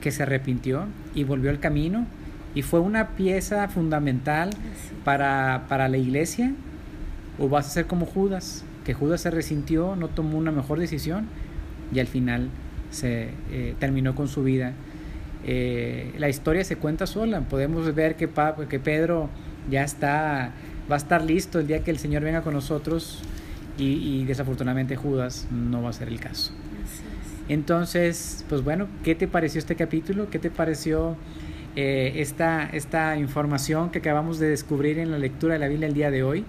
que 0.00 0.10
se 0.10 0.22
arrepintió 0.22 0.86
y 1.14 1.24
volvió 1.24 1.50
al 1.50 1.60
camino 1.60 2.06
y 2.54 2.62
fue 2.62 2.80
una 2.80 3.10
pieza 3.10 3.68
fundamental 3.68 4.50
para, 5.04 5.64
para 5.68 5.88
la 5.88 5.96
iglesia? 5.96 6.52
¿O 7.38 7.48
vas 7.48 7.66
a 7.66 7.70
ser 7.70 7.86
como 7.86 8.06
Judas, 8.06 8.64
que 8.84 8.94
Judas 8.94 9.22
se 9.22 9.30
resintió, 9.30 9.96
no 9.96 10.08
tomó 10.08 10.38
una 10.38 10.52
mejor 10.52 10.78
decisión 10.78 11.26
y 11.94 12.00
al 12.00 12.06
final 12.06 12.50
se 12.90 13.30
eh, 13.50 13.74
terminó 13.78 14.14
con 14.14 14.28
su 14.28 14.42
vida? 14.42 14.72
Eh, 15.44 16.12
la 16.18 16.28
historia 16.28 16.64
se 16.64 16.76
cuenta 16.76 17.06
sola. 17.06 17.40
Podemos 17.40 17.92
ver 17.94 18.16
que, 18.16 18.28
que 18.68 18.78
Pedro 18.78 19.28
ya 19.70 19.82
está 19.82 20.52
va 20.90 20.96
a 20.96 20.98
estar 20.98 21.22
listo 21.22 21.58
el 21.58 21.66
día 21.66 21.82
que 21.82 21.90
el 21.90 21.98
Señor 21.98 22.22
venga 22.22 22.42
con 22.42 22.54
nosotros 22.54 23.20
y, 23.78 24.24
desafortunadamente 24.24 24.96
Judas 24.96 25.48
no 25.50 25.82
va 25.82 25.90
a 25.90 25.92
ser 25.92 26.08
el 26.08 26.20
caso. 26.20 26.52
Entonces, 27.48 28.44
pues 28.48 28.62
bueno, 28.62 28.86
¿qué 29.02 29.14
te 29.14 29.26
pareció 29.26 29.58
este 29.58 29.74
capítulo? 29.74 30.30
¿Qué 30.30 30.38
te 30.38 30.50
pareció 30.50 31.16
eh, 31.74 32.12
esta, 32.16 32.64
esta 32.64 33.16
información 33.16 33.90
que 33.90 33.98
acabamos 33.98 34.38
de 34.38 34.48
descubrir 34.48 34.98
en 34.98 35.10
la 35.10 35.18
lectura 35.18 35.54
de 35.54 35.58
la 35.58 35.68
Biblia 35.68 35.88
el 35.88 35.94
día 35.94 36.10
de 36.10 36.22
hoy? 36.22 36.40